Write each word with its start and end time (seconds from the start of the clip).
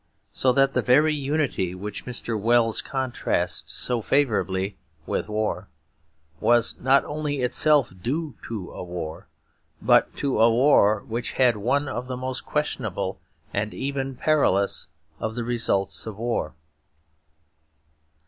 So 0.33 0.51
that 0.53 0.73
that 0.73 0.83
very 0.87 1.13
unity, 1.13 1.75
which 1.75 2.07
Mr. 2.07 2.35
Wells 2.35 2.81
contrasts 2.81 3.71
so 3.71 4.01
favourably 4.01 4.75
with 5.05 5.29
war, 5.29 5.67
was 6.39 6.75
not 6.79 7.05
only 7.05 7.41
itself 7.41 7.93
due 8.01 8.33
to 8.47 8.71
a 8.71 8.83
war, 8.83 9.27
but 9.79 10.11
to 10.15 10.41
a 10.41 10.49
war 10.49 11.01
which 11.03 11.33
had 11.33 11.55
one 11.57 11.87
of 11.87 12.07
the 12.07 12.17
most 12.17 12.47
questionable 12.47 13.21
and 13.53 13.75
even 13.75 14.15
perilous 14.15 14.87
of 15.19 15.35
the 15.35 15.43
results 15.43 16.07
of 16.07 16.17
war. 16.17 16.55